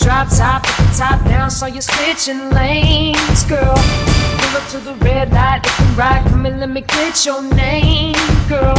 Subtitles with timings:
[0.00, 3.76] drop top, with the top down, so you're switching lanes, girl.
[3.76, 7.42] Pull up to the red light, you can ride, come and let me get your
[7.42, 8.14] name,
[8.48, 8.74] girl.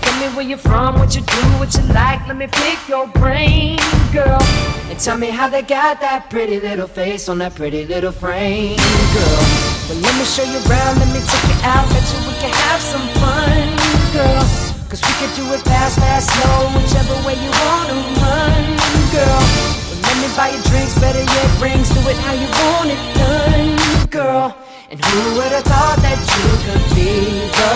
[0.00, 3.06] Tell me where you're from, what you do, what you like, let me pick your
[3.08, 3.78] brain,
[4.12, 4.40] girl.
[4.88, 8.76] And tell me how they got that pretty little face on that pretty little frame,
[9.14, 9.44] girl.
[9.88, 12.52] But let me show you around, let me take you out, bet you we can
[12.68, 13.68] have some fun,
[14.12, 14.42] girl.
[14.88, 18.64] Cause we can do it fast, fast, slow, whichever way you wanna run,
[19.12, 19.83] girl.
[20.24, 24.56] Me buy you drinks, better yet rings, do it how you want it done, girl.
[24.90, 27.74] And who would have thought that you could be the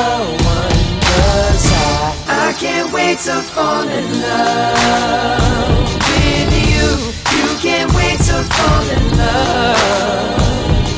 [0.48, 0.81] one?
[1.04, 6.88] Cause I, I can't wait to fall in love with you.
[7.37, 10.41] You can't wait to fall in love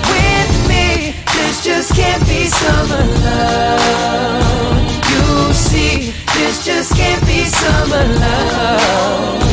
[0.06, 1.18] with me.
[1.34, 4.78] This just can't be summer love.
[5.10, 9.50] You see, this just can't be summer love.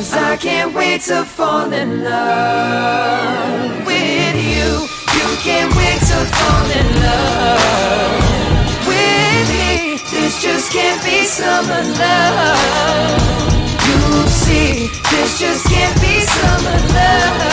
[0.00, 4.88] Cause I can't wait to fall in love with you.
[4.88, 8.24] You can't wait to fall in love
[8.88, 10.00] with me.
[10.08, 13.20] This just can't be summer love.
[13.84, 17.44] You see, this just can't be summer love.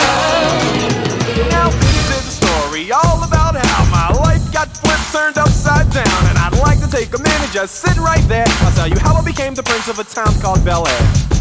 [1.52, 6.20] Now this is a story all about how my life got flipped, turned upside down,
[6.32, 8.48] and I'd like to take a minute, just sit right there.
[8.64, 11.37] I'll tell you how I became the prince of a town called Bel Air.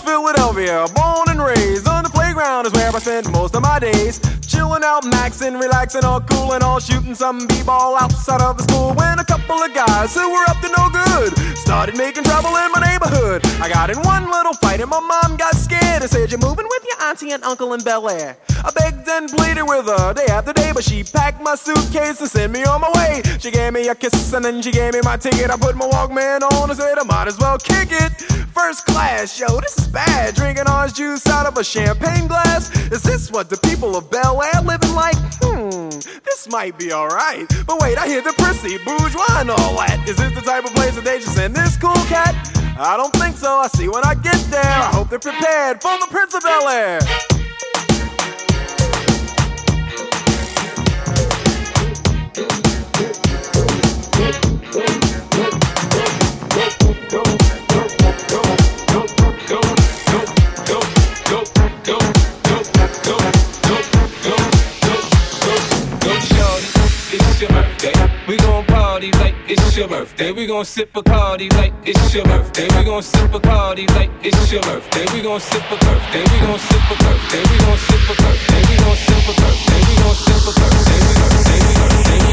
[0.00, 4.20] Philadelphia, born and raised on the playground is where I spent most of my days.
[4.60, 8.92] Chilling out, maxing, relaxing, all cool and all shooting some b-ball outside of the school.
[8.92, 12.70] When a couple of guys who were up to no good started making trouble in
[12.70, 13.40] my neighborhood.
[13.58, 16.66] I got in one little fight and my mom got scared and said, "You're moving
[16.68, 20.26] with your auntie and uncle in Bel Air." I begged and pleaded with her day
[20.26, 23.22] after day, but she packed my suitcase and sent me on my way.
[23.38, 25.48] She gave me a kiss and then she gave me my ticket.
[25.50, 28.12] I put my Walkman on and said I might as well kick it.
[28.52, 30.34] First class, yo, this is bad.
[30.34, 32.68] Drinking orange juice out of a champagne glass.
[32.90, 35.16] Is this what the people of Bel Air living like?
[35.42, 35.88] Hmm,
[36.24, 37.46] this might be alright.
[37.66, 40.04] But wait, I hear the prissy, bourgeois, and all that.
[40.08, 42.34] Is this the type of place that they just send this cool cat?
[42.78, 43.58] I don't think so.
[43.58, 44.62] I see when I get there.
[44.62, 47.00] I hope they're prepared for the Prince of Bel Air.
[69.90, 70.30] birthday.
[70.30, 72.68] We gon' sip a party like it's your birthday.
[72.78, 75.04] We gon' sip a party like it's your birthday.
[75.12, 76.22] We gon' sip a birthday.
[76.30, 77.42] We gon' sip a birthday.
[77.50, 78.62] We gon' sip a birthday.
[78.70, 79.80] We gon' sip a birthday.
[79.90, 81.00] We gon' sip a birthday.
[81.02, 81.58] We birthday.
[81.66, 81.82] We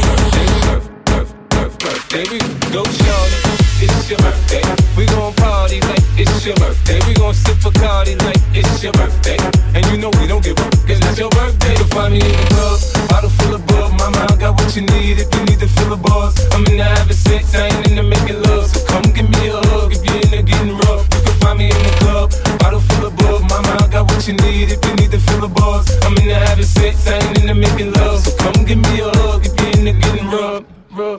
[0.06, 0.46] birthday.
[0.46, 1.26] We birthday.
[1.50, 2.24] We birthday.
[2.30, 2.38] We
[2.70, 3.38] go shorty.
[3.82, 4.62] It's your birthday.
[4.96, 7.00] We gon' party like it's your birthday.
[7.08, 9.38] We gon' sip a party like it's your birthday.
[9.74, 10.72] And you know we don't give up.
[10.86, 11.74] It's your birthday.
[11.74, 14.82] You'll find me in the club Bottle full of bug, mama, I got what you
[14.82, 16.38] need if you need to fill the bars.
[16.54, 18.70] I'm in the having sex, I ain't in the making love.
[18.70, 21.02] So come give me a hug if you're in the getting rough.
[21.10, 22.30] You can find me in the club.
[22.60, 25.40] Bottle full of bug, mama, I got what you need if you need to fill
[25.40, 25.90] the bars.
[26.06, 28.20] I'm in the having sex, I ain't in the making love.
[28.20, 30.62] So come give me a hug if you're in the getting rough.
[30.94, 31.18] rough.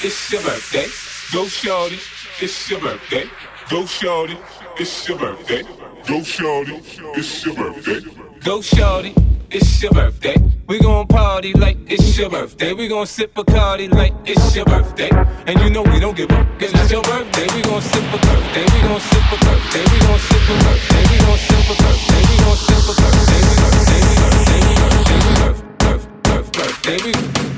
[0.00, 1.07] It's your birthday.
[1.30, 1.98] Go shorty,
[2.40, 3.28] it's your birthday.
[3.68, 4.38] Go shorty,
[4.78, 5.62] it's your birthday.
[6.06, 6.80] Go shorty,
[7.16, 8.00] it's your birthday.
[8.42, 9.14] Go shorty,
[9.50, 10.36] it's your birthday.
[10.66, 12.72] We gon' party like it's your birthday.
[12.72, 15.10] We gon' sip a party like it's your birthday.
[15.46, 17.46] And you know we don't give up, cause it's your birthday.
[17.54, 18.64] We gon' sip a birthday.
[18.64, 19.84] We gon' sip a birthday.
[19.84, 21.04] We gon' sip a birthday.
[21.12, 22.24] We gon' sip a birthday.
[22.24, 23.42] We gon' sip a birthday.
[23.44, 24.00] We birthday.
[24.00, 24.64] We birthday.
[24.64, 25.20] We birthday.
[25.20, 25.44] We
[25.76, 26.96] birthday.
[26.96, 26.98] birthday.
[27.04, 27.57] We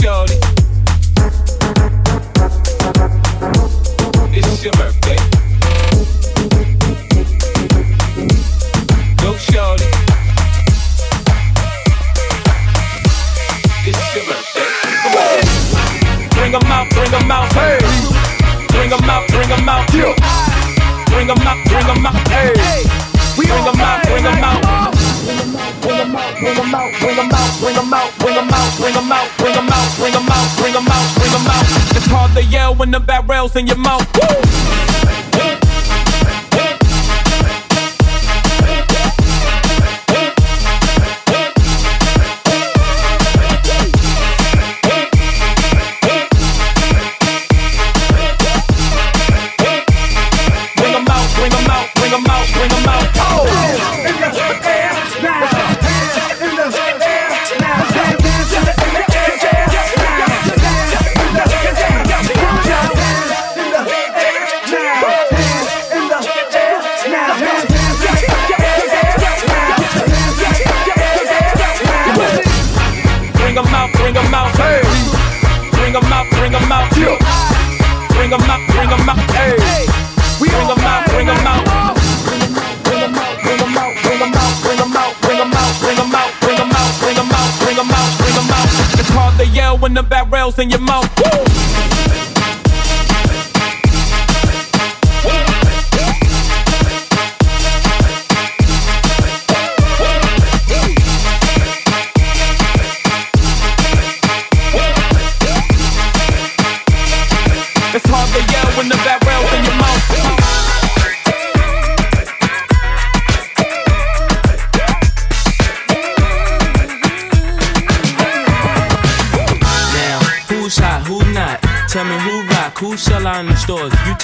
[0.00, 0.35] shorty.
[33.54, 34.15] In your mouth.
[74.56, 74.82] Hey.
[75.72, 76.90] Bring 'em out, bring 'em out.
[78.14, 79.18] Bring 'em out, bring 'em out.
[79.36, 79.56] Hey.
[80.38, 81.64] Bring 'em out, bring 'em out.
[82.24, 85.72] Bring 'em out, bring 'em out, bring 'em out, bring 'em out, bring 'em out,
[85.80, 88.98] bring 'em out, bring 'em out, bring 'em out, bring out, bring out.
[88.98, 91.08] It's hard to yell when the barrel's in your mouth.
[91.20, 92.35] Woo!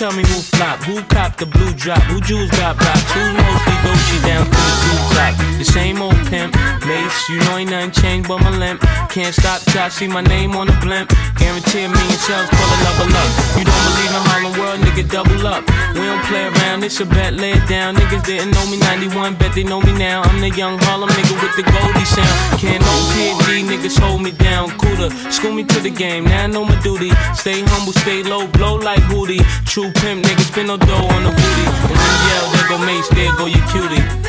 [0.03, 3.82] Tell me who flop, who cop the blue drop, who jewels got blocks, who mostly
[4.03, 4.83] Gucci down to the
[5.15, 5.23] top.
[5.59, 6.57] The same old pimp,
[6.87, 8.81] mace, you know ain't nothing changed but my limp.
[9.11, 11.13] Can't stop till I see my name on the blimp.
[11.39, 13.31] Guarantee a million sales, pull a level up.
[13.55, 15.63] You don't believe in Harlem World, nigga, double up.
[15.95, 17.95] We don't play around, it's a bet, lay it down.
[17.95, 20.23] Niggas didn't know me 91, bet they know me now.
[20.23, 22.59] I'm the young Harlem nigga with the Goldie sound.
[22.59, 24.71] Can't no PD, niggas hold me down.
[24.79, 27.11] Cooler, school me to the game, now I know my duty.
[27.35, 29.45] Stay humble, stay low, blow like Hootie.
[29.67, 31.67] True pimp, niggas spin no dough on the booty.
[31.87, 33.92] And then yell, there go Mace, there go your cutie.
[33.95, 34.23] Yeah,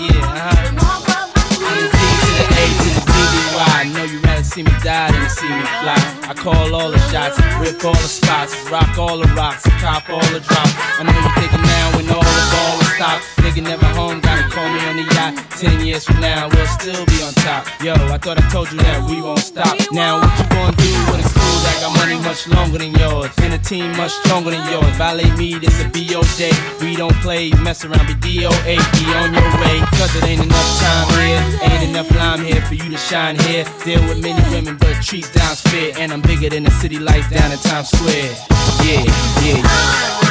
[0.00, 0.54] yeah.
[1.56, 3.56] From the Z to the A to the DDY.
[3.56, 3.58] I
[3.94, 5.96] know you rather see me die than to see me fly.
[6.28, 10.20] I call all the shots, rip all the spots, rock all the rocks, cop all
[10.32, 10.74] the drops.
[10.98, 13.24] I know you thinking now when all the ball is stopped.
[13.40, 14.20] Nigga never home, gotta call me
[14.96, 15.34] the yacht.
[15.60, 17.66] Ten years from now, we'll still be on top.
[17.82, 19.76] Yo, I thought I told you that we won't stop.
[19.92, 21.60] Now, what you gonna do when it's cool?
[21.64, 24.88] I got money much longer than yours, and a team much stronger than yours.
[24.96, 26.52] Violate me, this a BO day.
[26.80, 28.76] We don't play, mess around, be DOA.
[28.96, 31.42] Be on your way, cause it ain't enough time here.
[31.62, 33.64] Ain't enough lime here for you to shine here.
[33.84, 35.92] Deal with many women, but treat down's fair.
[35.98, 38.32] And I'm bigger than the city lights down in Times Square.
[38.84, 39.04] Yeah,
[39.44, 39.60] yeah.
[39.62, 40.25] What's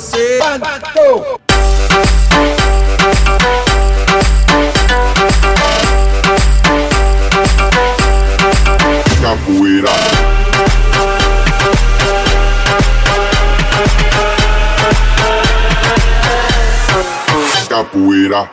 [0.00, 0.38] Para você,
[9.20, 9.90] Capoeira.
[17.68, 18.50] Capoeira.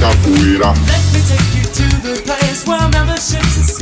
[0.00, 0.72] Capoeira.
[0.86, 3.79] Let me take you to the place where membership's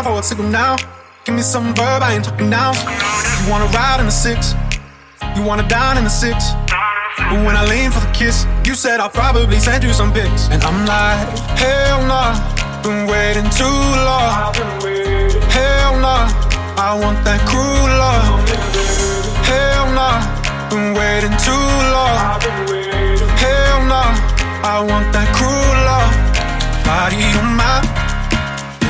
[0.00, 0.76] Wait for a signal now.
[1.24, 2.72] Give me some verb, I ain't talking now.
[2.72, 4.54] You wanna ride in the six,
[5.36, 6.52] you wanna dine in the six.
[7.28, 10.48] But when I lean for the kiss, you said I'll probably send you some pics.
[10.48, 11.20] And I'm like,
[11.60, 12.32] hell nah,
[12.82, 14.54] been waiting too long.
[15.52, 16.32] Hell nah,
[16.80, 18.40] I want that cruel love.
[19.44, 20.16] Hell nah,
[20.70, 22.40] been waiting too long.
[23.36, 24.16] Hell nah,
[24.64, 26.14] I want that cruel love.
[26.88, 27.84] Body on my,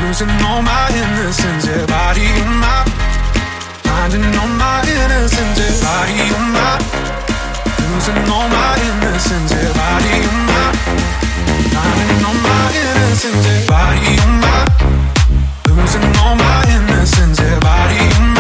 [0.03, 1.67] losing all my innocence.
[1.67, 2.85] Yeah, body on my,
[3.85, 5.59] finding all my innocence.
[5.59, 6.73] Yeah, body on my,
[7.93, 9.53] losing all my innocence.
[9.53, 10.65] Yeah, body on my,
[11.75, 13.47] finding all my innocence.
[13.47, 14.59] Yeah, body on my,
[15.69, 17.39] losing all my innocence.
[17.41, 18.40] Yeah, body on my,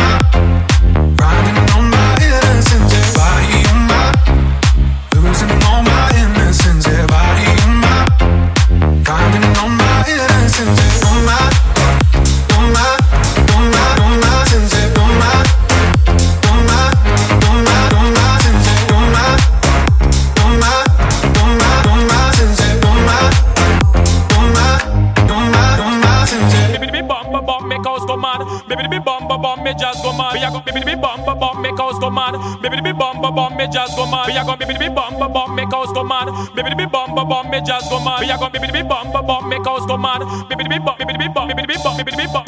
[30.60, 32.34] go baby, be bum, bum, bum, make house go mad.
[32.62, 34.26] Baby, be bum, bum, bum, make jazz go mad.
[34.26, 36.28] We a go, baby, be bum, bum, bum, make house go mad.
[36.54, 38.20] Baby, be bum, bum, bum, make jazz go mad.
[38.20, 40.20] We a go, baby, be bum, bum, bum, make house go mad.
[40.48, 42.44] Baby, be bum, baby, be bum, baby, be bum, baby, be bum,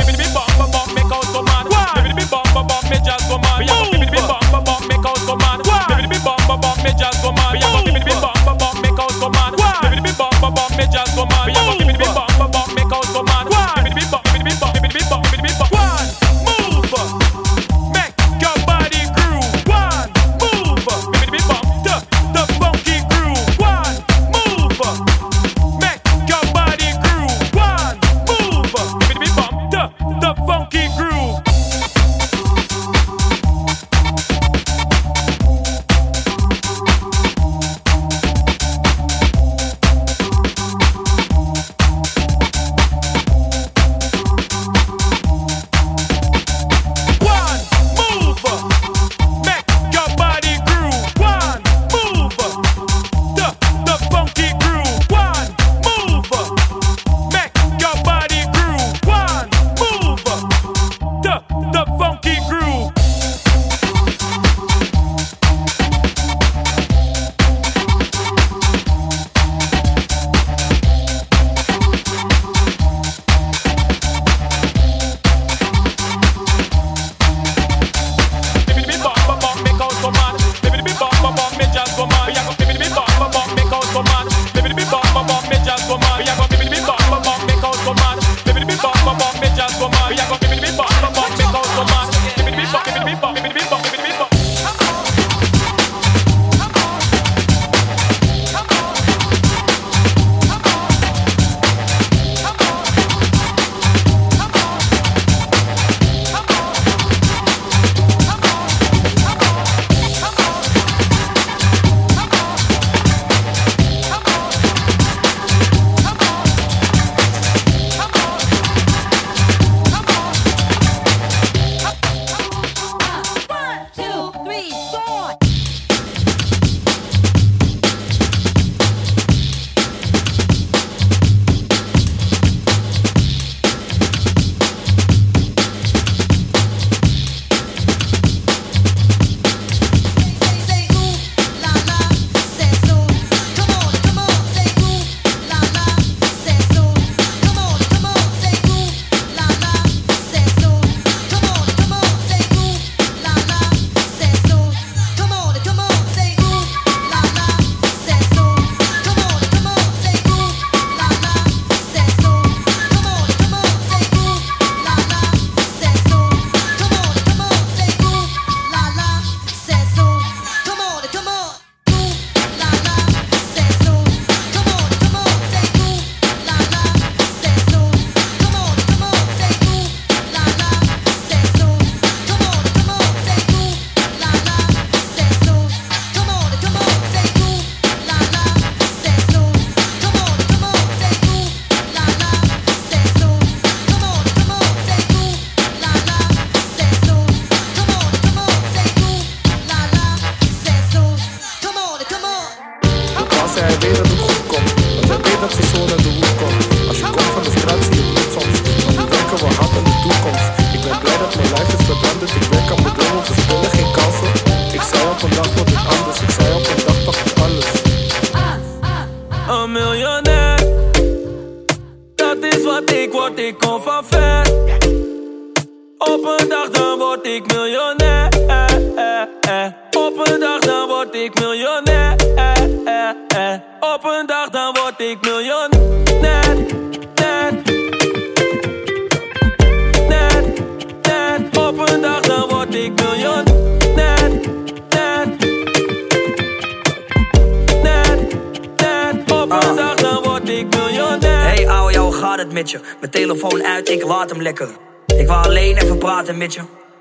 [252.63, 252.81] met je?
[253.01, 254.69] Mijn telefoon uit, ik laat hem lekker.
[255.17, 256.61] Ik wou alleen even praten met je.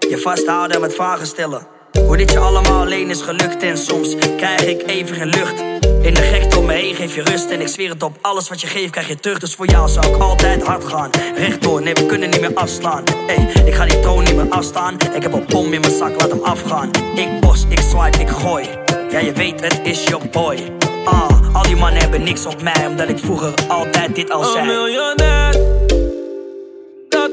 [0.10, 1.68] Je vasthouden en wat vragen stellen.
[2.06, 5.60] Hoe dit je allemaal alleen is gelukt en soms krijg ik even geen lucht.
[6.02, 8.18] In de gekte om me heen geef je rust en ik zweer het op.
[8.22, 11.10] Alles wat je geeft krijg je terug, dus voor jou zou ik altijd hard gaan.
[11.36, 13.04] Rechtdoor, nee we kunnen niet meer afslaan.
[13.28, 14.98] Hey, ik ga die troon niet meer afstaan.
[15.14, 16.90] Ik heb een bom in mijn zak, laat hem afgaan.
[17.16, 18.66] Ik bos, ik swipe, ik gooi.
[19.12, 20.58] Ja je weet het is your boy.
[21.06, 24.52] Ah, al die mannen hebben niks op mij, omdat ik vroeger altijd dit al Een
[24.52, 24.66] zei.
[24.66, 25.51] miljonair.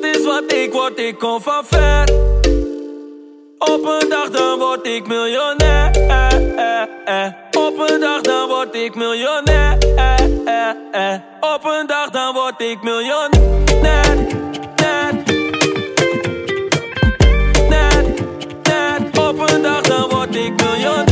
[0.00, 2.08] Dat is wat ik word, ik kom van ver.
[3.58, 5.90] Op een dag dan word ik miljonair.
[7.58, 9.76] Op een dag dan word ik miljonair.
[11.40, 13.28] Op een dag dan word ik miljonair.
[19.18, 21.07] Op een dag dan word ik miljonair.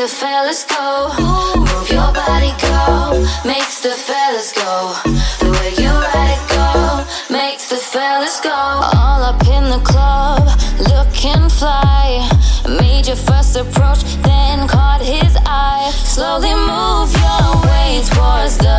[0.00, 1.12] The fellas go.
[1.56, 3.20] Move your body, go.
[3.44, 4.94] Makes the fellas go.
[5.40, 7.04] The way you ride it, go.
[7.28, 8.50] Makes the fellas go.
[8.50, 10.48] All up in the club,
[10.88, 12.26] looking fly.
[12.66, 15.90] Made your first approach, then caught his eye.
[15.92, 18.69] Slowly move your way towards the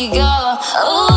[0.00, 0.58] you go.
[0.86, 1.07] Ooh,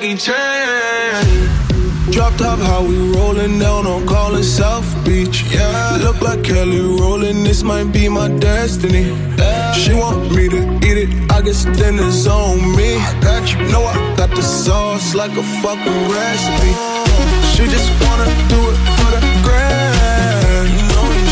[0.00, 2.10] kick it, Jackie Chan.
[2.10, 5.44] Drop top, how we rollin' down on Collin South Beach.
[5.52, 9.04] Yeah, look like Kelly Rowland, this might be my destiny.
[9.74, 12.96] She want me to eat it, I guess it's on me.
[12.96, 16.72] I got you, know I got the sauce like a fucking recipe.
[17.54, 20.68] She just wanna do it for the grand.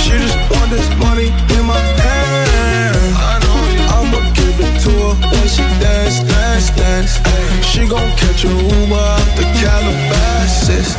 [0.05, 2.97] She just want this money in my hand.
[3.17, 3.61] I know
[3.97, 7.48] I'ma give it to her when she dance, dance, dance.
[7.71, 10.97] She gon' catch a Uber out the Calabasas.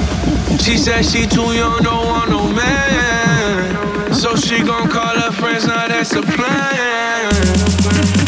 [0.64, 4.14] She said she too young, don't want no man.
[4.14, 8.19] So she gon' call her friends, now that's a plan.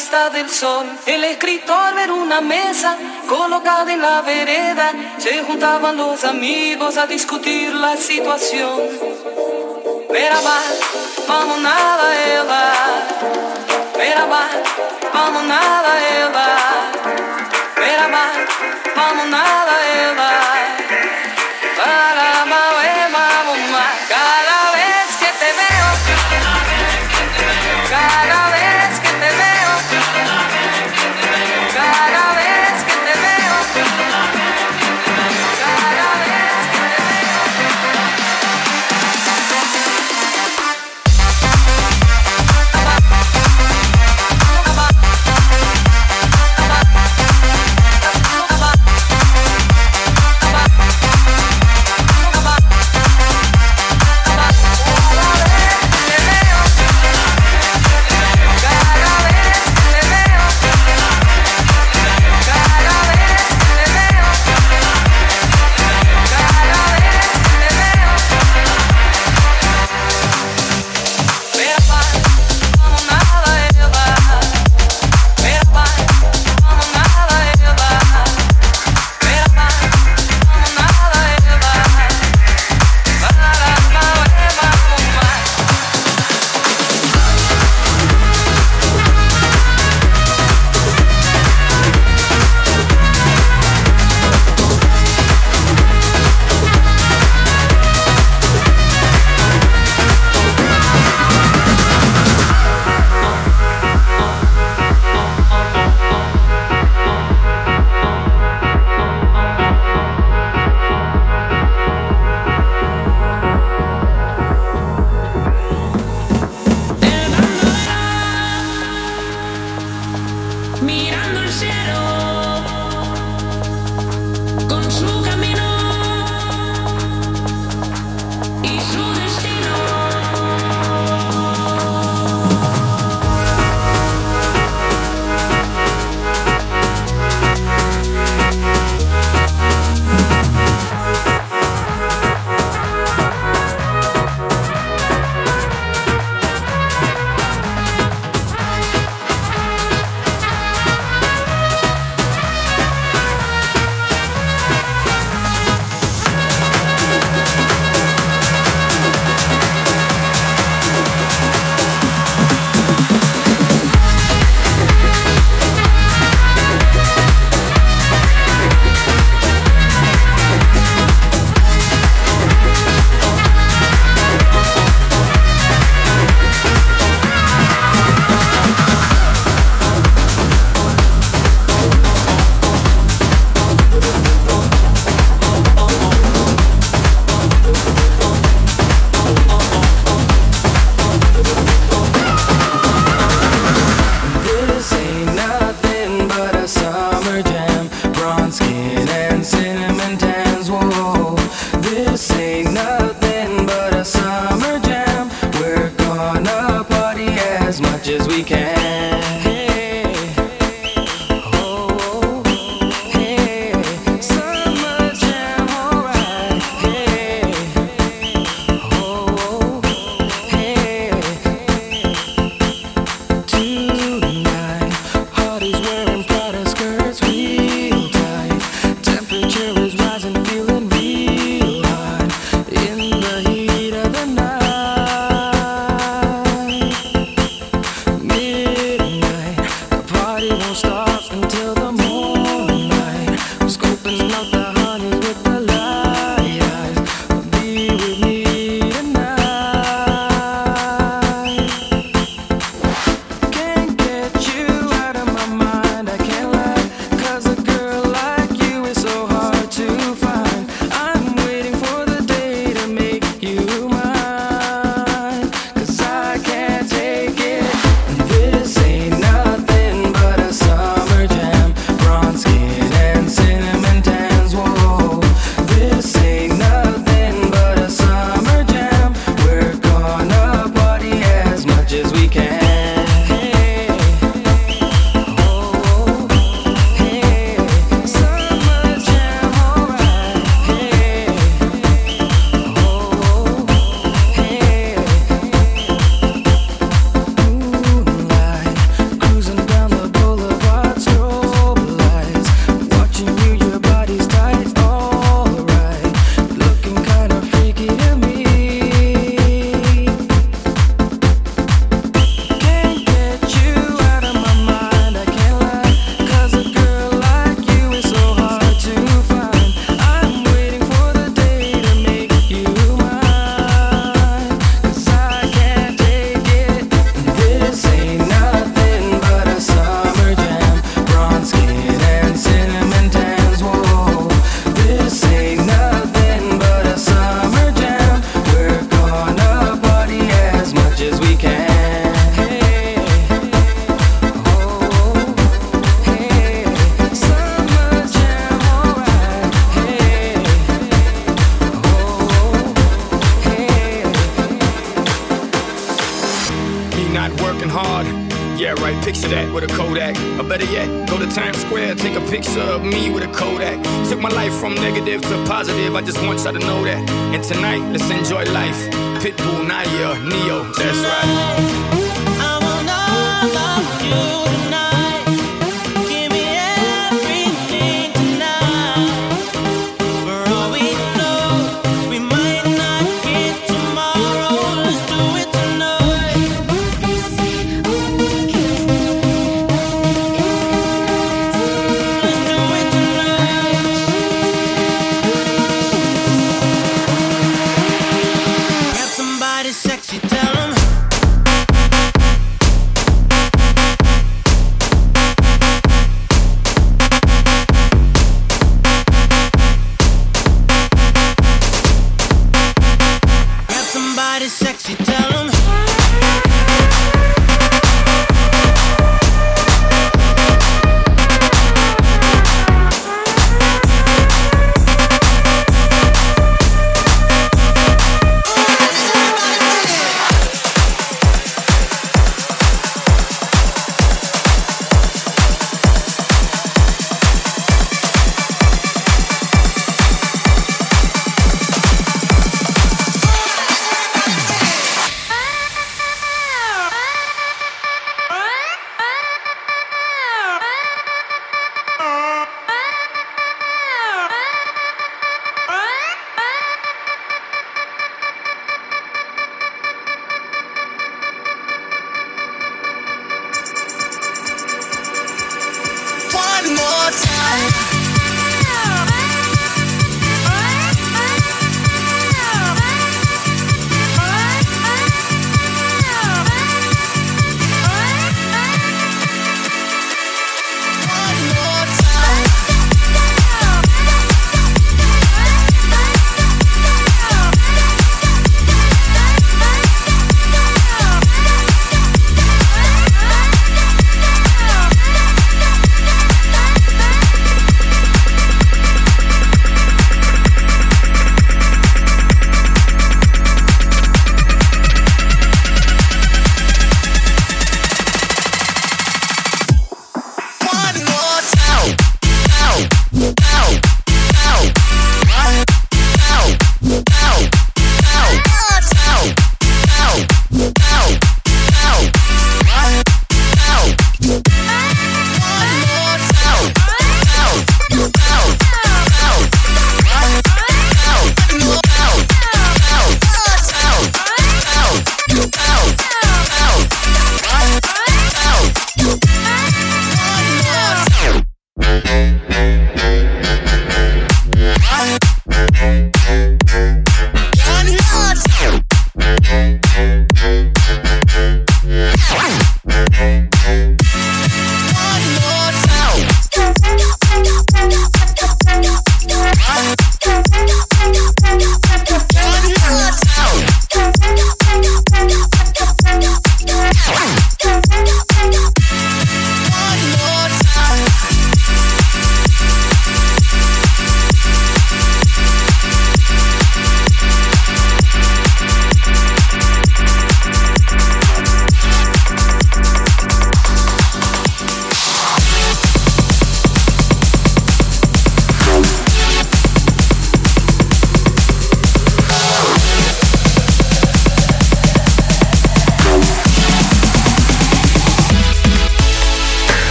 [0.00, 0.86] puesta del sol.
[1.04, 2.96] El escritor era una mesa
[3.28, 4.92] colocada en la vereda.
[5.18, 8.80] Se juntaban los amigos a discutir la situación.
[10.10, 10.58] Merhaba,
[11.28, 12.72] vamos nada ela.
[13.98, 14.42] Merhaba,
[15.12, 16.48] vamos nada ela.
[17.76, 18.24] Merhaba,
[18.96, 20.39] vamos nada ela.